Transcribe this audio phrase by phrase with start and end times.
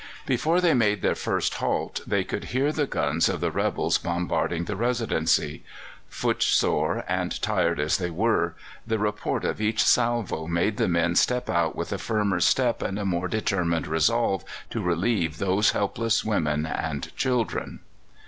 [0.25, 4.63] Before they made their first halt they could hear the guns of the rebels bombarding
[4.65, 5.63] the Residency.
[6.07, 8.55] Footsore and tired as they were,
[8.87, 12.97] the report of each salvo made the men step out with a firmer tread and
[12.97, 17.81] a more determined resolve to relieve those helpless women and children.